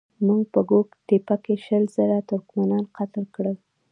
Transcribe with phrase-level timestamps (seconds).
[0.25, 3.57] موږ په ګوک تېپه کې شل زره ترکمنان قتل کړل.